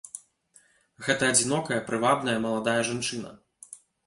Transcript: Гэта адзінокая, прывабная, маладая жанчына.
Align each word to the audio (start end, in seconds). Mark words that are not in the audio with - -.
Гэта 1.07 1.23
адзінокая, 1.33 1.77
прывабная, 1.91 2.35
маладая 2.47 2.79
жанчына. 2.89 3.31